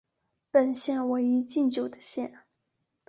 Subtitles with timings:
[0.49, 2.39] 本县为一禁酒的县。